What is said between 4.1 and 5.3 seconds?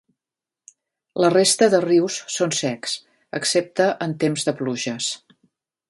temps de pluges.